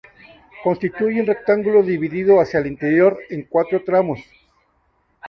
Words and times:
Constituye 0.63 1.21
un 1.21 1.27
rectángulo 1.27 1.83
dividido 1.83 2.41
hacia 2.41 2.59
el 2.59 2.65
interior 2.65 3.19
en 3.29 3.43
cuatro 3.43 3.83
tramos. 3.83 4.19